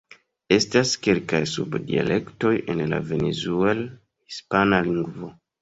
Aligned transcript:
Estas 0.55 0.93
kelkaj 1.07 1.41
sub-dialektoj 1.51 2.55
en 2.75 2.83
la 2.95 3.01
Venezuel-hispana 3.13 4.85
lingvo. 4.93 5.35